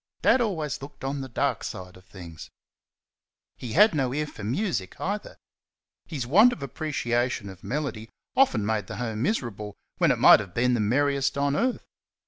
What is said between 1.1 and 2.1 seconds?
the dark side of